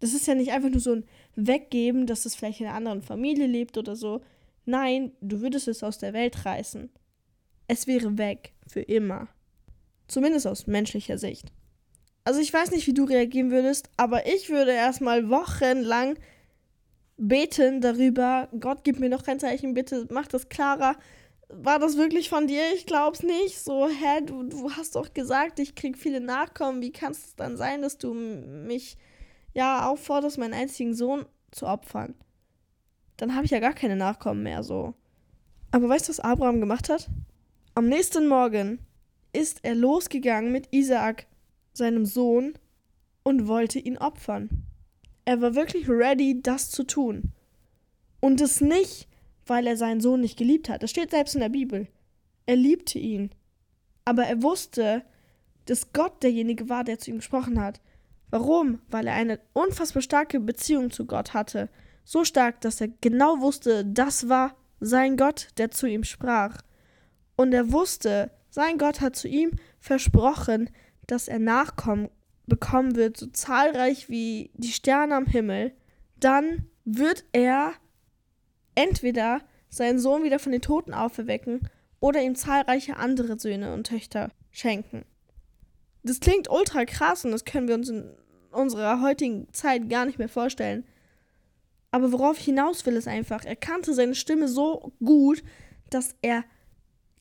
Das 0.00 0.12
ist 0.12 0.26
ja 0.26 0.34
nicht 0.34 0.50
einfach 0.50 0.70
nur 0.70 0.80
so 0.80 0.92
ein 0.92 1.04
Weggeben, 1.36 2.08
dass 2.08 2.26
es 2.26 2.34
vielleicht 2.34 2.58
in 2.60 2.66
einer 2.66 2.74
anderen 2.74 3.00
Familie 3.00 3.46
lebt 3.46 3.78
oder 3.78 3.94
so. 3.94 4.22
Nein, 4.64 5.12
du 5.20 5.40
würdest 5.40 5.68
es 5.68 5.84
aus 5.84 5.98
der 5.98 6.14
Welt 6.14 6.44
reißen. 6.44 6.90
Es 7.68 7.86
wäre 7.86 8.18
weg, 8.18 8.54
für 8.66 8.82
immer. 8.82 9.28
Zumindest 10.08 10.48
aus 10.48 10.66
menschlicher 10.66 11.16
Sicht. 11.16 11.52
Also 12.24 12.40
ich 12.40 12.52
weiß 12.52 12.72
nicht, 12.72 12.88
wie 12.88 12.94
du 12.94 13.04
reagieren 13.04 13.52
würdest, 13.52 13.88
aber 13.96 14.26
ich 14.26 14.50
würde 14.50 14.72
erstmal 14.72 15.30
wochenlang 15.30 16.18
beten 17.28 17.80
darüber, 17.80 18.48
Gott 18.58 18.84
gib 18.84 18.98
mir 18.98 19.08
noch 19.08 19.24
kein 19.24 19.40
Zeichen, 19.40 19.74
bitte 19.74 20.06
mach 20.10 20.26
das 20.26 20.48
klarer, 20.48 20.96
war 21.48 21.78
das 21.78 21.96
wirklich 21.96 22.28
von 22.28 22.46
dir? 22.46 22.62
Ich 22.74 22.86
glaub's 22.86 23.22
nicht. 23.22 23.58
So, 23.58 23.86
hä, 23.86 24.22
du, 24.24 24.42
du 24.44 24.70
hast 24.72 24.96
doch 24.96 25.12
gesagt, 25.12 25.58
ich 25.58 25.74
krieg 25.74 25.98
viele 25.98 26.20
Nachkommen. 26.20 26.80
Wie 26.80 26.92
kann 26.92 27.12
es 27.12 27.36
dann 27.36 27.56
sein, 27.56 27.82
dass 27.82 27.98
du 27.98 28.14
mich 28.14 28.96
ja 29.52 29.86
aufforderst, 29.86 30.38
meinen 30.38 30.54
einzigen 30.54 30.94
Sohn 30.94 31.26
zu 31.50 31.66
opfern? 31.66 32.14
Dann 33.18 33.34
habe 33.34 33.44
ich 33.44 33.50
ja 33.50 33.60
gar 33.60 33.74
keine 33.74 33.96
Nachkommen 33.96 34.42
mehr, 34.42 34.62
so. 34.62 34.94
Aber 35.70 35.88
weißt 35.88 36.08
du, 36.08 36.10
was 36.10 36.20
Abraham 36.20 36.60
gemacht 36.60 36.88
hat? 36.88 37.08
Am 37.74 37.86
nächsten 37.86 38.28
Morgen 38.28 38.78
ist 39.32 39.60
er 39.62 39.74
losgegangen 39.74 40.52
mit 40.52 40.68
Isaak, 40.72 41.26
seinem 41.74 42.06
Sohn, 42.06 42.54
und 43.24 43.46
wollte 43.46 43.78
ihn 43.78 43.98
opfern. 43.98 44.64
Er 45.24 45.40
war 45.40 45.54
wirklich 45.54 45.88
ready, 45.88 46.40
das 46.42 46.70
zu 46.70 46.84
tun. 46.84 47.32
Und 48.20 48.40
es 48.40 48.60
nicht, 48.60 49.08
weil 49.46 49.66
er 49.66 49.76
seinen 49.76 50.00
Sohn 50.00 50.20
nicht 50.20 50.38
geliebt 50.38 50.68
hat. 50.68 50.82
Das 50.82 50.90
steht 50.90 51.10
selbst 51.10 51.34
in 51.34 51.40
der 51.40 51.48
Bibel. 51.48 51.88
Er 52.46 52.56
liebte 52.56 52.98
ihn. 52.98 53.30
Aber 54.04 54.24
er 54.24 54.42
wusste, 54.42 55.04
dass 55.66 55.92
Gott 55.92 56.22
derjenige 56.22 56.68
war, 56.68 56.84
der 56.84 56.98
zu 56.98 57.10
ihm 57.10 57.18
gesprochen 57.18 57.60
hat. 57.60 57.80
Warum? 58.30 58.80
Weil 58.88 59.06
er 59.06 59.14
eine 59.14 59.38
unfassbar 59.52 60.02
starke 60.02 60.40
Beziehung 60.40 60.90
zu 60.90 61.06
Gott 61.06 61.34
hatte. 61.34 61.68
So 62.04 62.24
stark, 62.24 62.60
dass 62.60 62.80
er 62.80 62.88
genau 63.00 63.40
wusste, 63.40 63.84
das 63.84 64.28
war 64.28 64.56
sein 64.80 65.16
Gott, 65.16 65.48
der 65.58 65.70
zu 65.70 65.86
ihm 65.86 66.02
sprach. 66.02 66.62
Und 67.36 67.52
er 67.52 67.70
wusste, 67.72 68.30
sein 68.50 68.78
Gott 68.78 69.00
hat 69.00 69.16
zu 69.16 69.28
ihm 69.28 69.52
versprochen, 69.78 70.70
dass 71.06 71.28
er 71.28 71.38
Nachkommen 71.38 72.10
bekommen 72.46 72.96
wird, 72.96 73.16
so 73.16 73.26
zahlreich 73.26 74.08
wie 74.08 74.50
die 74.54 74.72
Sterne 74.72 75.14
am 75.14 75.26
Himmel, 75.26 75.72
dann 76.18 76.66
wird 76.84 77.24
er 77.32 77.72
entweder 78.74 79.40
seinen 79.68 79.98
Sohn 79.98 80.24
wieder 80.24 80.38
von 80.38 80.52
den 80.52 80.60
Toten 80.60 80.94
auferwecken 80.94 81.68
oder 82.00 82.22
ihm 82.22 82.34
zahlreiche 82.34 82.96
andere 82.96 83.38
Söhne 83.38 83.72
und 83.72 83.86
Töchter 83.86 84.30
schenken. 84.50 85.04
Das 86.02 86.20
klingt 86.20 86.50
ultra 86.50 86.84
krass 86.84 87.24
und 87.24 87.30
das 87.30 87.44
können 87.44 87.68
wir 87.68 87.76
uns 87.76 87.88
in 87.88 88.10
unserer 88.50 89.00
heutigen 89.00 89.46
Zeit 89.52 89.88
gar 89.88 90.04
nicht 90.04 90.18
mehr 90.18 90.28
vorstellen. 90.28 90.84
Aber 91.90 92.10
worauf 92.12 92.38
ich 92.38 92.44
hinaus 92.44 92.84
will, 92.86 92.96
ist 92.96 93.08
einfach, 93.08 93.44
er 93.44 93.56
kannte 93.56 93.94
seine 93.94 94.14
Stimme 94.14 94.48
so 94.48 94.92
gut, 95.02 95.42
dass 95.90 96.14
er 96.22 96.44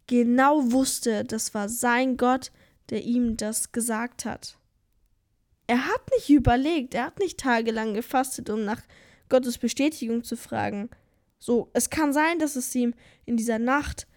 genau 0.07 0.71
wusste, 0.71 1.23
das 1.25 1.53
war 1.53 1.69
sein 1.69 2.17
Gott, 2.17 2.51
der 2.89 3.03
ihm 3.03 3.37
das 3.37 3.71
gesagt 3.71 4.25
hat. 4.25 4.57
Er 5.67 5.87
hat 5.87 6.01
nicht 6.15 6.29
überlegt, 6.29 6.93
er 6.93 7.05
hat 7.05 7.19
nicht 7.19 7.39
tagelang 7.39 7.93
gefastet, 7.93 8.49
um 8.49 8.65
nach 8.65 8.81
Gottes 9.29 9.57
Bestätigung 9.57 10.23
zu 10.23 10.35
fragen. 10.35 10.89
So, 11.39 11.69
es 11.73 11.89
kann 11.89 12.13
sein, 12.13 12.39
dass 12.39 12.55
es 12.55 12.73
ihm 12.75 12.93
in 13.25 13.37
dieser 13.37 13.59
Nacht 13.59 14.07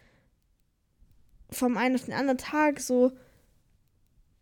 vom 1.50 1.76
einen 1.76 1.94
auf 1.94 2.04
den 2.04 2.14
anderen 2.14 2.38
Tag 2.38 2.80
so 2.80 3.12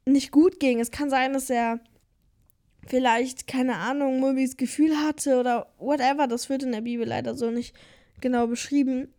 nicht 0.04 0.32
gut 0.32 0.58
ging. 0.58 0.80
Es 0.80 0.90
kann 0.90 1.10
sein, 1.10 1.32
dass 1.32 1.50
er 1.50 1.80
vielleicht, 2.86 3.46
keine 3.46 3.76
Ahnung, 3.76 4.18
mulmiges 4.18 4.56
Gefühl 4.56 4.96
hatte 4.96 5.38
oder 5.38 5.72
whatever. 5.78 6.26
Das 6.26 6.48
wird 6.48 6.62
in 6.62 6.72
der 6.72 6.80
Bibel 6.80 7.06
leider 7.06 7.34
so 7.34 7.50
nicht 7.50 7.74
genau 8.20 8.46
beschrieben. 8.46 9.12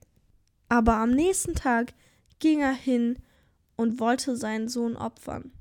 Aber 0.69 0.95
am 0.95 1.11
nächsten 1.11 1.55
Tag 1.55 1.93
ging 2.39 2.61
er 2.61 2.73
hin 2.73 3.19
und 3.75 3.99
wollte 3.99 4.35
seinen 4.35 4.67
Sohn 4.67 4.97
opfern. 4.97 5.51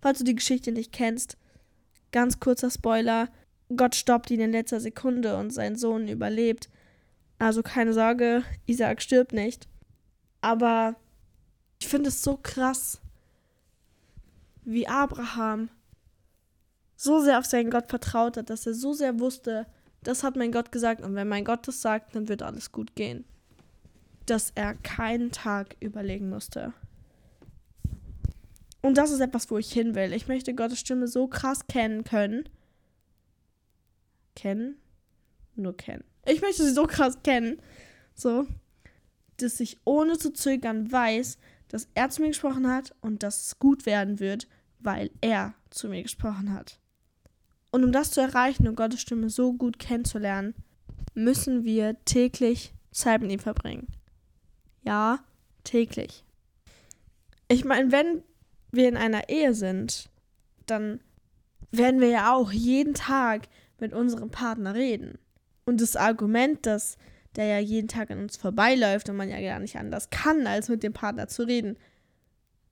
Falls 0.00 0.18
du 0.18 0.24
die 0.24 0.34
Geschichte 0.34 0.72
nicht 0.72 0.92
kennst, 0.92 1.36
ganz 2.12 2.40
kurzer 2.40 2.70
Spoiler, 2.70 3.28
Gott 3.76 3.94
stoppt 3.94 4.30
ihn 4.30 4.40
in 4.40 4.52
letzter 4.52 4.80
Sekunde 4.80 5.36
und 5.36 5.50
sein 5.50 5.76
Sohn 5.76 6.08
überlebt. 6.08 6.68
Also 7.38 7.62
keine 7.62 7.92
Sorge, 7.92 8.42
Isaac 8.66 9.02
stirbt 9.02 9.32
nicht. 9.32 9.68
Aber 10.40 10.96
ich 11.80 11.88
finde 11.88 12.08
es 12.08 12.22
so 12.22 12.36
krass, 12.36 13.00
wie 14.64 14.88
Abraham 14.88 15.70
so 16.96 17.20
sehr 17.20 17.38
auf 17.38 17.46
seinen 17.46 17.70
Gott 17.70 17.88
vertraut 17.88 18.36
hat, 18.36 18.50
dass 18.50 18.66
er 18.66 18.74
so 18.74 18.92
sehr 18.92 19.20
wusste, 19.20 19.66
das 20.02 20.22
hat 20.22 20.36
mein 20.36 20.52
Gott 20.52 20.72
gesagt 20.72 21.02
und 21.02 21.14
wenn 21.14 21.28
mein 21.28 21.44
Gott 21.44 21.66
das 21.66 21.80
sagt, 21.80 22.14
dann 22.14 22.28
wird 22.28 22.42
alles 22.42 22.72
gut 22.72 22.94
gehen. 22.94 23.24
Dass 24.26 24.52
er 24.54 24.74
keinen 24.74 25.30
Tag 25.30 25.76
überlegen 25.80 26.28
musste. 26.28 26.72
Und 28.82 28.96
das 28.96 29.10
ist 29.10 29.20
etwas, 29.20 29.50
wo 29.50 29.58
ich 29.58 29.72
hin 29.72 29.94
will. 29.94 30.12
Ich 30.12 30.28
möchte 30.28 30.54
Gottes 30.54 30.80
Stimme 30.80 31.06
so 31.06 31.26
krass 31.26 31.66
kennen 31.66 32.04
können. 32.04 32.48
Kennen? 34.34 34.76
Nur 35.54 35.76
kennen. 35.76 36.04
Ich 36.26 36.40
möchte 36.40 36.64
sie 36.64 36.72
so 36.72 36.86
krass 36.86 37.22
kennen. 37.22 37.60
So. 38.14 38.46
Dass 39.36 39.60
ich 39.60 39.78
ohne 39.84 40.18
zu 40.18 40.32
zögern 40.32 40.90
weiß, 40.90 41.38
dass 41.68 41.88
er 41.94 42.10
zu 42.10 42.22
mir 42.22 42.28
gesprochen 42.28 42.68
hat 42.68 42.94
und 43.00 43.22
dass 43.22 43.46
es 43.46 43.58
gut 43.58 43.86
werden 43.86 44.18
wird, 44.18 44.48
weil 44.78 45.10
er 45.20 45.54
zu 45.70 45.88
mir 45.88 46.02
gesprochen 46.02 46.52
hat. 46.52 46.78
Und 47.70 47.84
um 47.84 47.92
das 47.92 48.10
zu 48.10 48.20
erreichen 48.20 48.66
und 48.66 48.74
Gottes 48.74 49.00
Stimme 49.00 49.30
so 49.30 49.52
gut 49.52 49.78
kennenzulernen, 49.78 50.54
müssen 51.14 51.64
wir 51.64 51.96
täglich 52.04 52.74
Zeit 52.90 53.20
mit 53.20 53.30
ihm 53.30 53.38
verbringen. 53.38 53.88
Ja, 54.82 55.20
täglich. 55.64 56.24
Ich 57.48 57.64
meine, 57.64 57.92
wenn 57.92 58.22
wir 58.72 58.88
in 58.88 58.96
einer 58.96 59.28
Ehe 59.28 59.54
sind, 59.54 60.10
dann 60.66 61.00
werden 61.70 62.00
wir 62.00 62.08
ja 62.08 62.34
auch 62.34 62.52
jeden 62.52 62.94
Tag 62.94 63.48
mit 63.78 63.92
unserem 63.92 64.30
Partner 64.30 64.74
reden. 64.74 65.18
Und 65.64 65.80
das 65.80 65.96
Argument, 65.96 66.66
dass 66.66 66.96
der 67.36 67.46
ja 67.46 67.58
jeden 67.58 67.88
Tag 67.88 68.10
an 68.10 68.18
uns 68.18 68.36
vorbeiläuft 68.36 69.08
und 69.08 69.16
man 69.16 69.28
ja 69.28 69.40
gar 69.40 69.60
nicht 69.60 69.76
anders 69.76 70.10
kann, 70.10 70.46
als 70.46 70.68
mit 70.68 70.82
dem 70.82 70.92
Partner 70.92 71.28
zu 71.28 71.46
reden, 71.46 71.76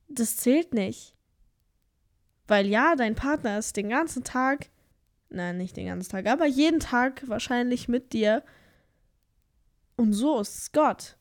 das 0.09 0.37
zählt 0.37 0.75
nicht. 0.75 1.15
Weil 2.47 2.67
ja, 2.67 2.97
dein 2.97 3.15
Partner 3.15 3.59
ist 3.59 3.77
den 3.77 3.91
ganzen 3.91 4.25
Tag 4.25 4.71
Nein, 5.31 5.59
nicht 5.59 5.77
den 5.77 5.87
ganzen 5.87 6.11
Tag, 6.11 6.27
aber 6.27 6.47
jeden 6.47 6.81
Tag 6.81 7.29
wahrscheinlich 7.29 7.89
mit 7.89 8.13
dir. 8.13 8.43
Und 9.97 10.13
so 10.13 10.41
ist 10.41 10.59
es 10.59 10.73
Gott. 10.73 11.17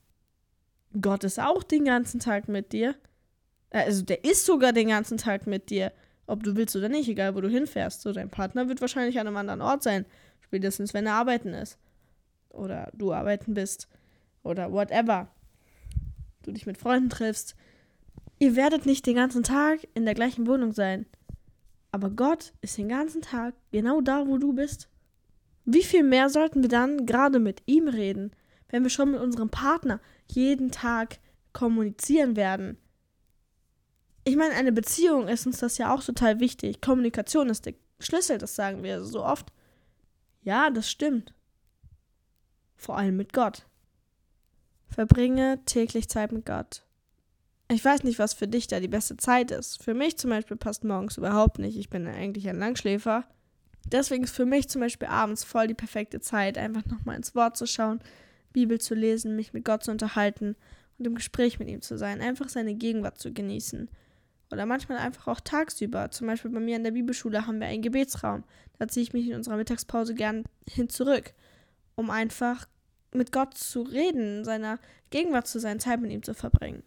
Gott 0.99 1.23
ist 1.23 1.39
auch 1.39 1.63
den 1.63 1.85
ganzen 1.85 2.19
Tag 2.19 2.47
mit 2.47 2.71
dir. 2.71 2.95
Äh, 3.69 3.83
also 3.83 4.03
der 4.03 4.23
ist 4.23 4.45
sogar 4.45 4.73
den 4.73 4.89
ganzen 4.89 5.17
Tag 5.17 5.47
mit 5.47 5.69
dir. 5.69 5.91
Ob 6.25 6.43
du 6.43 6.55
willst 6.55 6.75
oder 6.75 6.89
nicht, 6.89 7.07
egal 7.07 7.35
wo 7.35 7.41
du 7.41 7.49
hinfährst. 7.49 8.01
So, 8.01 8.11
dein 8.11 8.29
Partner 8.29 8.67
wird 8.67 8.81
wahrscheinlich 8.81 9.19
an 9.19 9.27
einem 9.27 9.37
anderen 9.37 9.61
Ort 9.61 9.83
sein. 9.83 10.05
Spätestens, 10.41 10.93
wenn 10.93 11.05
er 11.05 11.13
arbeiten 11.13 11.53
ist. 11.53 11.77
Oder 12.49 12.91
du 12.93 13.13
arbeiten 13.13 13.53
bist. 13.53 13.87
Oder 14.43 14.71
whatever. 14.71 15.29
Du 16.43 16.51
dich 16.51 16.65
mit 16.65 16.77
Freunden 16.77 17.09
triffst. 17.09 17.55
Ihr 18.39 18.55
werdet 18.55 18.85
nicht 18.85 19.05
den 19.05 19.15
ganzen 19.15 19.43
Tag 19.43 19.87
in 19.93 20.05
der 20.05 20.13
gleichen 20.13 20.47
Wohnung 20.47 20.73
sein. 20.73 21.05
Aber 21.91 22.09
Gott 22.09 22.53
ist 22.61 22.77
den 22.77 22.89
ganzen 22.89 23.21
Tag 23.21 23.55
genau 23.71 24.01
da, 24.01 24.27
wo 24.27 24.37
du 24.37 24.53
bist. 24.53 24.89
Wie 25.65 25.83
viel 25.83 26.03
mehr 26.03 26.29
sollten 26.29 26.61
wir 26.61 26.69
dann 26.69 27.05
gerade 27.05 27.39
mit 27.39 27.63
ihm 27.65 27.87
reden, 27.87 28.31
wenn 28.69 28.83
wir 28.83 28.89
schon 28.89 29.11
mit 29.11 29.19
unserem 29.19 29.49
Partner 29.49 29.99
jeden 30.27 30.71
Tag 30.71 31.19
kommunizieren 31.53 32.35
werden? 32.35 32.77
Ich 34.27 34.35
meine, 34.35 34.55
eine 34.55 34.73
Beziehung 34.73 35.29
ist 35.29 35.47
uns 35.47 35.59
das 35.59 35.77
ja 35.77 35.95
auch 35.95 36.03
total 36.03 36.41
wichtig. 36.41 36.81
Kommunikation 36.81 37.49
ist 37.49 37.65
der 37.65 37.75
Schlüssel, 38.01 38.37
das 38.37 38.57
sagen 38.57 38.83
wir 38.83 39.05
so 39.05 39.23
oft. 39.23 39.53
Ja, 40.41 40.69
das 40.69 40.91
stimmt. 40.91 41.33
Vor 42.75 42.97
allem 42.97 43.15
mit 43.15 43.31
Gott. 43.31 43.65
Verbringe 44.89 45.61
täglich 45.63 46.09
Zeit 46.09 46.33
mit 46.33 46.45
Gott. 46.45 46.83
Ich 47.71 47.85
weiß 47.85 48.03
nicht, 48.03 48.19
was 48.19 48.33
für 48.33 48.49
dich 48.49 48.67
da 48.67 48.81
die 48.81 48.89
beste 48.89 49.15
Zeit 49.15 49.49
ist. 49.49 49.81
Für 49.81 49.93
mich 49.93 50.17
zum 50.17 50.31
Beispiel 50.31 50.57
passt 50.57 50.83
morgens 50.83 51.15
überhaupt 51.15 51.57
nicht. 51.57 51.77
Ich 51.77 51.89
bin 51.89 52.05
eigentlich 52.05 52.49
ein 52.49 52.59
Langschläfer. 52.59 53.23
Deswegen 53.85 54.25
ist 54.25 54.35
für 54.35 54.45
mich 54.45 54.67
zum 54.67 54.81
Beispiel 54.81 55.07
abends 55.07 55.45
voll 55.45 55.67
die 55.67 55.73
perfekte 55.73 56.19
Zeit, 56.19 56.57
einfach 56.57 56.85
nochmal 56.87 57.15
ins 57.15 57.33
Wort 57.33 57.55
zu 57.55 57.65
schauen, 57.65 58.01
Bibel 58.51 58.77
zu 58.81 58.93
lesen, 58.93 59.37
mich 59.37 59.53
mit 59.53 59.63
Gott 59.63 59.85
zu 59.85 59.91
unterhalten 59.91 60.57
und 60.97 61.07
im 61.07 61.15
Gespräch 61.15 61.59
mit 61.59 61.69
ihm 61.69 61.81
zu 61.81 61.97
sein, 61.97 62.19
einfach 62.19 62.49
seine 62.49 62.75
Gegenwart 62.75 63.19
zu 63.19 63.31
genießen. 63.31 63.89
Oder 64.51 64.65
manchmal 64.65 64.97
einfach 64.99 65.27
auch 65.27 65.41
tagsüber. 65.41 66.09
Zum 66.11 66.27
Beispiel 66.27 66.51
bei 66.51 66.59
mir 66.59 66.77
in 66.77 66.83
der 66.83 66.91
Bibelschule 66.91 67.45
haben 67.47 67.59
wir 67.59 67.67
einen 67.67 67.81
Gebetsraum. 67.81 68.43
Da 68.79 68.87
ziehe 68.87 69.03
ich 69.03 69.13
mich 69.13 69.27
in 69.27 69.35
unserer 69.35 69.57
Mittagspause 69.57 70.13
gern 70.13 70.43
hin 70.69 70.89
zurück, 70.89 71.33
um 71.95 72.09
einfach 72.09 72.67
mit 73.13 73.31
Gott 73.31 73.55
zu 73.55 73.81
reden, 73.81 74.45
seiner 74.45 74.79
Gegenwart 75.09 75.47
zu 75.47 75.59
sein, 75.59 75.79
Zeit 75.79 75.99
mit 75.99 76.11
ihm 76.11 76.23
zu 76.23 76.33
verbringen. 76.33 76.83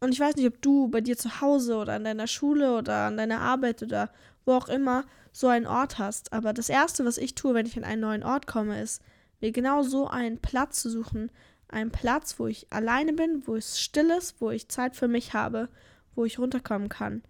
Und 0.00 0.12
ich 0.12 0.20
weiß 0.20 0.36
nicht, 0.36 0.46
ob 0.46 0.60
du 0.60 0.88
bei 0.88 1.00
dir 1.00 1.16
zu 1.16 1.40
Hause 1.40 1.76
oder 1.76 1.94
an 1.94 2.04
deiner 2.04 2.26
Schule 2.26 2.76
oder 2.76 3.06
an 3.06 3.16
deiner 3.16 3.40
Arbeit 3.40 3.82
oder 3.82 4.10
wo 4.44 4.52
auch 4.52 4.68
immer 4.68 5.04
so 5.32 5.48
einen 5.48 5.66
Ort 5.66 5.98
hast. 5.98 6.32
Aber 6.32 6.52
das 6.52 6.68
Erste, 6.68 7.06
was 7.06 7.16
ich 7.16 7.34
tue, 7.34 7.54
wenn 7.54 7.66
ich 7.66 7.76
an 7.78 7.84
einen 7.84 8.02
neuen 8.02 8.22
Ort 8.22 8.46
komme, 8.46 8.82
ist, 8.82 9.02
mir 9.40 9.52
genau 9.52 9.82
so 9.82 10.06
einen 10.06 10.38
Platz 10.38 10.82
zu 10.82 10.90
suchen. 10.90 11.30
Einen 11.68 11.90
Platz, 11.90 12.38
wo 12.38 12.46
ich 12.46 12.66
alleine 12.70 13.14
bin, 13.14 13.46
wo 13.46 13.56
es 13.56 13.80
still 13.80 14.10
ist, 14.10 14.40
wo 14.40 14.50
ich 14.50 14.68
Zeit 14.68 14.94
für 14.94 15.08
mich 15.08 15.32
habe, 15.32 15.70
wo 16.14 16.24
ich 16.24 16.38
runterkommen 16.38 16.88
kann. 16.88 17.22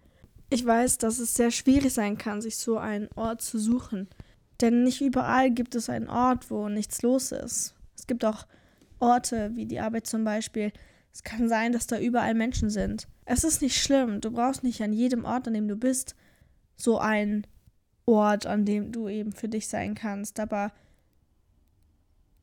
Ich 0.49 0.65
weiß, 0.65 0.99
dass 0.99 1.19
es 1.19 1.33
sehr 1.33 1.51
schwierig 1.51 1.93
sein 1.93 2.17
kann, 2.17 2.41
sich 2.41 2.57
so 2.57 2.77
einen 2.77 3.09
Ort 3.15 3.41
zu 3.41 3.59
suchen. 3.59 4.07
Denn 4.61 4.83
nicht 4.83 5.01
überall 5.01 5.51
gibt 5.51 5.75
es 5.75 5.89
einen 5.89 6.09
Ort, 6.09 6.49
wo 6.49 6.69
nichts 6.69 7.01
los 7.01 7.31
ist. 7.31 7.75
Es 7.97 8.07
gibt 8.07 8.23
auch 8.23 8.45
Orte, 8.99 9.51
wie 9.55 9.65
die 9.65 9.79
Arbeit 9.79 10.07
zum 10.07 10.23
Beispiel, 10.23 10.71
es 11.11 11.23
kann 11.23 11.47
sein, 11.47 11.71
dass 11.71 11.87
da 11.87 11.97
überall 11.97 12.33
Menschen 12.33 12.69
sind. 12.69 13.07
Es 13.23 13.43
ist 13.43 13.61
nicht 13.61 13.81
schlimm. 13.81 14.19
Du 14.19 14.31
brauchst 14.31 14.63
nicht 14.63 14.81
an 14.81 14.93
jedem 14.93 15.23
Ort, 15.23 15.47
an 15.47 15.53
dem 15.53 15.67
du 15.67 15.77
bist, 15.77 16.15
so 16.75 16.99
einen 16.99 17.47
Ort, 18.05 18.45
an 18.45 18.65
dem 18.65 18.91
du 18.91 19.07
eben 19.07 19.31
für 19.31 19.47
dich 19.47 19.67
sein 19.67 19.95
kannst. 19.95 20.39
Aber 20.39 20.73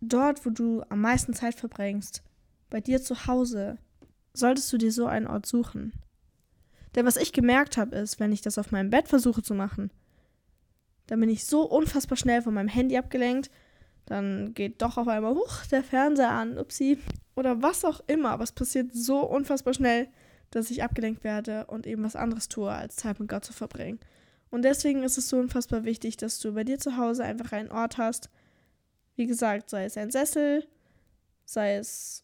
dort, 0.01 0.45
wo 0.47 0.51
du 0.51 0.83
am 0.89 1.03
meisten 1.03 1.35
Zeit 1.35 1.55
verbringst, 1.55 2.23
bei 2.71 2.81
dir 2.81 3.03
zu 3.03 3.27
Hause, 3.27 3.77
solltest 4.33 4.73
du 4.73 4.79
dir 4.79 4.91
so 4.91 5.07
einen 5.07 5.27
Ort 5.27 5.45
suchen. 5.47 5.93
Denn 6.95 7.07
was 7.07 7.17
ich 7.17 7.33
gemerkt 7.33 7.77
habe, 7.77 7.97
ist, 7.97 8.21
wenn 8.21 8.33
ich 8.33 8.43
das 8.43 8.59
auf 8.59 8.71
meinem 8.71 8.91
Bett 8.91 9.09
versuche 9.09 9.43
zu 9.43 9.55
machen, 9.55 9.91
dann 11.07 11.21
bin 11.21 11.31
ich 11.31 11.45
so 11.45 11.63
unfassbar 11.63 12.17
schnell 12.17 12.43
von 12.43 12.55
meinem 12.55 12.69
Handy 12.69 12.97
abgelenkt. 12.97 13.51
Dann 14.07 14.55
geht 14.55 14.83
doch 14.83 14.99
auf 14.99 15.09
einmal, 15.09 15.35
huch, 15.35 15.67
der 15.71 15.83
Fernseher 15.83 16.31
an, 16.31 16.59
upsie 16.59 16.99
oder 17.35 17.63
was 17.63 17.85
auch 17.85 18.01
immer, 18.07 18.31
aber 18.31 18.45
es 18.45 18.53
passiert 18.53 18.93
so 18.93 19.21
unfassbar 19.21 19.75
schnell, 19.75 20.09
dass 20.51 20.71
ich 20.71 20.83
abgelenkt 20.83 21.25
werde 21.25 21.67
und 21.67 21.87
eben 21.87 22.03
was 22.05 22.17
anderes 22.17 22.49
tue, 22.49 22.71
als 22.71 22.97
Zeit 22.97 23.21
mit 23.21 23.29
Gott 23.29 23.45
zu 23.45 23.53
verbringen. 23.53 24.01
Und 24.51 24.63
deswegen 24.63 25.03
ist 25.03 25.17
es 25.17 25.31
so 25.31 25.39
unfassbar 25.39 25.85
wichtig, 25.85 26.19
dass 26.19 26.39
du 26.39 26.53
bei 26.53 26.63
dir 26.63 26.79
zu 26.79 26.99
Hause 26.99 27.25
einfach 27.25 27.53
einen 27.53 27.71
Ort 27.71 27.97
hast. 27.97 28.29
Wie 29.17 29.27
gesagt, 29.27 29.71
sei 29.71 29.85
es 29.85 29.97
ein 29.97 30.11
Sessel, 30.11 30.67
sei 31.47 31.77
es, 31.77 32.23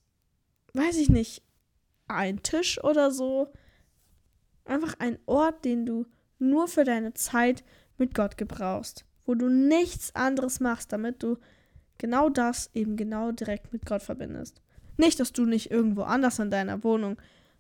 weiß 0.75 0.99
ich 0.99 1.09
nicht, 1.09 1.43
ein 2.07 2.43
Tisch 2.43 2.83
oder 2.85 3.11
so. 3.11 3.51
Einfach 4.69 4.95
ein 4.99 5.19
Ort, 5.27 5.65
den 5.65 5.87
du 5.87 6.07
nur 6.39 6.69
für 6.69 6.85
deine 6.85 7.15
Zeit 7.15 7.65
mit 7.97 8.15
Gott 8.15 8.37
gebrauchst, 8.37 9.05
wo 9.27 9.35
du 9.35 9.49
nichts 9.49 10.15
anderes 10.15 10.61
machst, 10.61 10.93
damit 10.93 11.23
du 11.23 11.39
genau 11.99 12.29
das 12.29 12.71
eben 12.75 12.97
genau 12.97 13.33
direkt 13.33 13.73
mit 13.73 13.87
Gott 13.87 14.03
verbindest. 14.03 14.61
Nicht, 14.97 15.21
dass 15.21 15.33
du 15.33 15.45
nicht 15.45 15.71
irgendwo 15.71 16.03
anders 16.03 16.39
in 16.39 16.51
deiner 16.51 16.85
Wohnung 16.85 17.17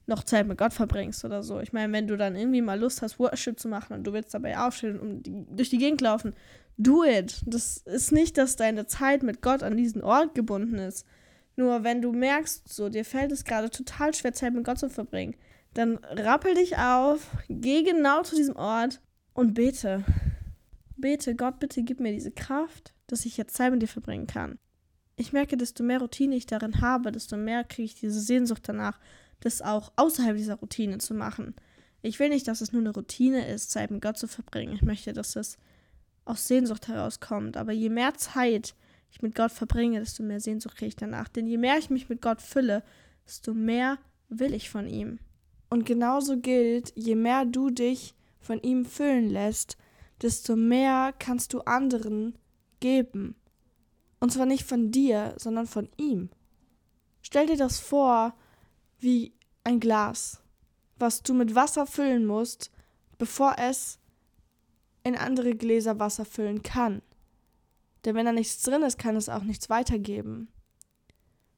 noch 0.06 0.24
Zeit 0.24 0.46
mit 0.46 0.58
Gott 0.58 0.72
verbringst 0.72 1.24
oder 1.24 1.42
so. 1.42 1.60
Ich 1.60 1.72
meine, 1.72 1.92
wenn 1.92 2.06
du 2.06 2.16
dann 2.16 2.34
irgendwie 2.34 2.62
mal 2.62 2.80
Lust 2.80 3.02
hast, 3.02 3.18
Worship 3.18 3.60
zu 3.60 3.68
machen 3.68 3.92
und 3.94 4.04
du 4.04 4.12
willst 4.12 4.32
dabei 4.32 4.58
aufstehen 4.58 4.98
und 4.98 5.22
durch 5.50 5.70
die 5.70 5.78
Gegend 5.78 6.00
laufen, 6.00 6.34
do 6.78 7.04
it. 7.04 7.42
Das 7.46 7.78
ist 7.78 8.12
nicht, 8.12 8.38
dass 8.38 8.56
deine 8.56 8.86
Zeit 8.86 9.22
mit 9.22 9.42
Gott 9.42 9.62
an 9.62 9.76
diesen 9.76 10.02
Ort 10.02 10.34
gebunden 10.34 10.76
ist. 10.76 11.06
Nur 11.56 11.84
wenn 11.84 12.00
du 12.00 12.12
merkst, 12.12 12.68
so 12.72 12.88
dir 12.88 13.04
fällt 13.04 13.32
es 13.32 13.44
gerade 13.44 13.68
total 13.68 14.14
schwer, 14.14 14.32
Zeit 14.32 14.54
mit 14.54 14.64
Gott 14.64 14.78
zu 14.78 14.88
verbringen, 14.88 15.34
dann 15.74 15.96
rappel 15.96 16.54
dich 16.54 16.76
auf, 16.78 17.30
geh 17.48 17.82
genau 17.82 18.22
zu 18.22 18.36
diesem 18.36 18.56
Ort 18.56 19.00
und 19.32 19.54
bete. 19.54 20.04
Bete, 20.96 21.36
Gott, 21.36 21.60
bitte 21.60 21.82
gib 21.82 22.00
mir 22.00 22.12
diese 22.12 22.32
Kraft, 22.32 22.92
dass 23.06 23.24
ich 23.24 23.36
jetzt 23.36 23.56
Zeit 23.56 23.72
mit 23.72 23.82
dir 23.82 23.88
verbringen 23.88 24.26
kann. 24.26 24.58
Ich 25.16 25.32
merke, 25.32 25.56
desto 25.56 25.82
mehr 25.82 26.00
Routine 26.00 26.36
ich 26.36 26.46
darin 26.46 26.80
habe, 26.80 27.12
desto 27.12 27.36
mehr 27.36 27.64
kriege 27.64 27.86
ich 27.86 27.94
diese 27.94 28.20
Sehnsucht 28.20 28.68
danach, 28.68 28.98
das 29.40 29.62
auch 29.62 29.92
außerhalb 29.96 30.36
dieser 30.36 30.56
Routine 30.56 30.98
zu 30.98 31.14
machen. 31.14 31.54
Ich 32.02 32.18
will 32.18 32.28
nicht, 32.28 32.46
dass 32.46 32.60
es 32.60 32.72
nur 32.72 32.82
eine 32.82 32.94
Routine 32.94 33.46
ist, 33.48 33.70
Zeit 33.70 33.90
mit 33.90 34.02
Gott 34.02 34.18
zu 34.18 34.28
verbringen. 34.28 34.74
Ich 34.74 34.82
möchte, 34.82 35.12
dass 35.12 35.36
es 35.36 35.58
aus 36.24 36.46
Sehnsucht 36.46 36.88
herauskommt. 36.88 37.56
Aber 37.56 37.72
je 37.72 37.88
mehr 37.88 38.14
Zeit 38.14 38.74
ich 39.10 39.22
mit 39.22 39.34
Gott 39.34 39.50
verbringe, 39.50 40.00
desto 40.00 40.22
mehr 40.22 40.40
Sehnsucht 40.40 40.76
kriege 40.76 40.88
ich 40.88 40.96
danach. 40.96 41.28
Denn 41.28 41.46
je 41.46 41.58
mehr 41.58 41.78
ich 41.78 41.90
mich 41.90 42.08
mit 42.08 42.22
Gott 42.22 42.42
fülle, 42.42 42.82
desto 43.26 43.54
mehr 43.54 43.98
will 44.28 44.54
ich 44.54 44.70
von 44.70 44.86
ihm. 44.86 45.18
Und 45.70 45.84
genauso 45.84 46.38
gilt, 46.38 46.92
je 46.96 47.14
mehr 47.14 47.44
du 47.44 47.70
dich 47.70 48.14
von 48.40 48.60
ihm 48.62 48.84
füllen 48.84 49.28
lässt, 49.28 49.76
desto 50.22 50.56
mehr 50.56 51.12
kannst 51.18 51.52
du 51.52 51.60
anderen 51.60 52.38
geben. 52.80 53.36
Und 54.20 54.32
zwar 54.32 54.46
nicht 54.46 54.64
von 54.64 54.90
dir, 54.90 55.34
sondern 55.36 55.66
von 55.66 55.88
ihm. 55.96 56.30
Stell 57.22 57.46
dir 57.46 57.56
das 57.56 57.78
vor 57.78 58.34
wie 58.98 59.34
ein 59.64 59.80
Glas, 59.80 60.40
was 60.96 61.22
du 61.22 61.34
mit 61.34 61.54
Wasser 61.54 61.86
füllen 61.86 62.26
musst, 62.26 62.70
bevor 63.18 63.56
es 63.58 63.98
in 65.04 65.16
andere 65.16 65.54
Gläser 65.54 65.98
Wasser 65.98 66.24
füllen 66.24 66.62
kann. 66.62 67.02
Denn 68.04 68.14
wenn 68.14 68.26
da 68.26 68.32
nichts 68.32 68.62
drin 68.62 68.82
ist, 68.82 68.98
kann 68.98 69.16
es 69.16 69.28
auch 69.28 69.42
nichts 69.42 69.68
weitergeben. 69.68 70.48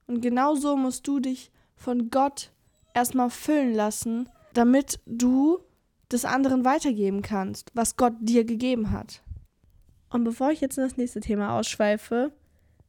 Und 0.07 0.21
genauso 0.21 0.76
musst 0.76 1.07
du 1.07 1.21
dich 1.21 1.52
von 1.76 2.11
Gott 2.11 2.52
erstmal 2.95 3.31
füllen 3.31 3.75
lassen, 3.75 4.29
damit 4.55 5.01
du 5.07 5.61
des 6.11 6.25
anderen 6.25 6.65
weitergeben 6.65 7.23
kannst, 7.23 7.71
was 7.75 7.97
Gott 7.97 8.15
dir 8.21 8.45
gegeben 8.45 8.91
hat. 8.91 9.23
Und 10.11 10.25
bevor 10.25 10.51
ich 10.51 10.61
jetzt 10.61 10.77
in 10.77 10.85
das 10.85 10.97
nächste 10.97 11.21
Thema 11.21 11.57
ausschweife, 11.57 12.33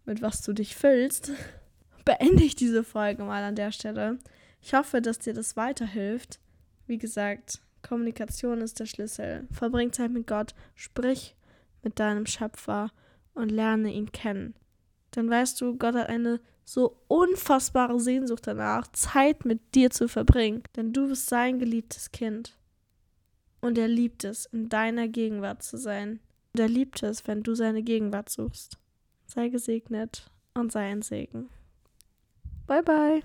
mit 0.06 0.22
was 0.22 0.42
du 0.42 0.54
dich 0.54 0.76
füllst, 0.76 1.32
beende 2.06 2.44
ich 2.44 2.56
diese 2.56 2.84
Folge 2.84 3.24
mal 3.24 3.44
an 3.44 3.56
der 3.56 3.72
Stelle. 3.72 4.18
Ich 4.62 4.74
hoffe, 4.74 5.02
dass 5.02 5.20
dir 5.20 5.34
das 5.34 5.56
weiterhilft. 5.56 6.40
Wie 6.88 6.98
gesagt, 6.98 7.62
Kommunikation 7.84 8.62
ist 8.62 8.80
der 8.80 8.86
Schlüssel. 8.86 9.48
Verbring 9.52 9.94
Zeit 9.94 10.12
mit 10.12 10.28
Gott, 10.28 10.54
sprich 10.76 11.36
mit 11.84 12.00
deinem 12.00 12.26
Schöpfer 12.26 12.92
und 13.34 13.50
lerne 13.50 13.92
ihn 13.92 14.12
kennen. 14.12 14.56
Dann 15.12 15.30
weißt 15.30 15.60
du, 15.62 15.78
Gott 15.78 15.96
hat 15.96 16.10
eine 16.10 16.40
so 16.64 16.98
unfassbare 17.08 18.00
Sehnsucht 18.00 18.48
danach, 18.48 18.88
Zeit 18.94 19.46
mit 19.46 19.76
dir 19.76 19.90
zu 19.90 20.08
verbringen, 20.08 20.64
denn 20.76 20.94
du 20.94 21.10
bist 21.10 21.28
sein 21.28 21.60
geliebtes 21.60 22.12
Kind. 22.12 22.58
Und 23.60 23.78
er 23.78 23.88
liebt 23.88 24.24
es, 24.24 24.46
in 24.46 24.70
deiner 24.70 25.08
Gegenwart 25.08 25.64
zu 25.64 25.78
sein. 25.78 26.20
Und 26.54 26.60
er 26.60 26.68
liebt 26.68 27.04
es, 27.04 27.28
wenn 27.28 27.44
du 27.44 27.54
seine 27.56 27.84
Gegenwart 27.84 28.30
suchst. 28.30 28.78
Sei 29.28 29.50
gesegnet 29.50 30.32
und 30.56 30.72
sei 30.72 30.92
ein 30.92 31.02
Segen. 31.02 31.50
Bye 32.68 32.84
bye. 32.84 33.22